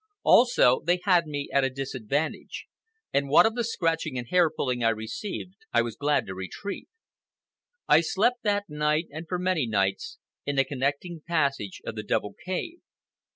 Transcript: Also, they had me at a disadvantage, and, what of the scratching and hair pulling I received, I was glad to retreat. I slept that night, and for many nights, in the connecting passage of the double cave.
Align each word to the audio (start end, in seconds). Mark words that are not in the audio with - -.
Also, 0.23 0.81
they 0.83 0.99
had 1.03 1.27
me 1.27 1.47
at 1.53 1.63
a 1.63 1.69
disadvantage, 1.69 2.65
and, 3.13 3.29
what 3.29 3.45
of 3.45 3.53
the 3.53 3.63
scratching 3.63 4.17
and 4.17 4.29
hair 4.29 4.49
pulling 4.49 4.83
I 4.83 4.89
received, 4.89 5.57
I 5.71 5.83
was 5.83 5.95
glad 5.95 6.25
to 6.25 6.33
retreat. 6.33 6.87
I 7.87 8.01
slept 8.01 8.41
that 8.41 8.65
night, 8.67 9.05
and 9.11 9.27
for 9.27 9.37
many 9.37 9.67
nights, 9.67 10.17
in 10.43 10.55
the 10.55 10.65
connecting 10.65 11.21
passage 11.27 11.81
of 11.85 11.93
the 11.93 12.01
double 12.01 12.33
cave. 12.43 12.79